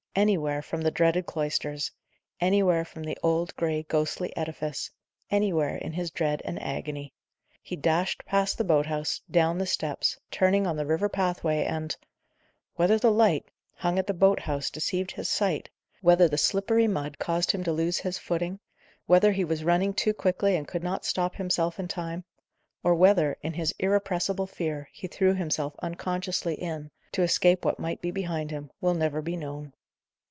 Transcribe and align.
Anywhere 0.13 0.61
from 0.61 0.81
the 0.81 0.91
dreaded 0.91 1.25
cloisters; 1.25 1.89
anywhere 2.41 2.83
from 2.83 3.03
the 3.05 3.17
old, 3.23 3.55
grey, 3.55 3.83
ghostly 3.83 4.35
edifice; 4.35 4.91
anywhere 5.29 5.77
in 5.77 5.93
his 5.93 6.11
dread 6.11 6.41
and 6.43 6.61
agony. 6.61 7.13
He 7.61 7.77
dashed 7.77 8.25
past 8.25 8.57
the 8.57 8.65
boat 8.65 8.87
house, 8.87 9.21
down 9.31 9.57
the 9.57 9.65
steps, 9.65 10.19
turning 10.29 10.67
on 10.67 10.75
to 10.75 10.79
the 10.81 10.85
river 10.85 11.07
pathway, 11.07 11.63
and 11.63 11.95
Whether 12.75 12.99
the 12.99 13.09
light, 13.09 13.45
hung 13.77 13.97
at 13.97 14.05
the 14.05 14.13
boat 14.13 14.41
house, 14.41 14.69
deceived 14.69 15.11
his 15.13 15.29
sight 15.29 15.69
whether 16.01 16.27
the 16.27 16.37
slippery 16.37 16.87
mud 16.89 17.17
caused 17.17 17.51
him 17.51 17.63
to 17.63 17.71
lose 17.71 17.99
his 17.99 18.17
footing 18.17 18.59
whether 19.05 19.31
he 19.31 19.45
was 19.45 19.63
running 19.63 19.93
too 19.93 20.13
quickly 20.13 20.57
and 20.57 20.67
could 20.67 20.83
not 20.83 21.05
stop 21.05 21.35
himself 21.37 21.79
in 21.79 21.87
time 21.87 22.25
or 22.83 22.95
whether, 22.95 23.37
in 23.43 23.53
his 23.53 23.73
irrepressible 23.79 24.45
fear, 24.45 24.89
he 24.91 25.07
threw 25.07 25.33
himself 25.33 25.73
unconsciously 25.79 26.55
in, 26.55 26.91
to 27.13 27.21
escape 27.23 27.63
what 27.63 27.79
might 27.79 28.01
be 28.01 28.11
behind 28.11 28.51
him, 28.51 28.69
will 28.81 28.93
never 28.93 29.21
be 29.21 29.37
known. 29.37 29.71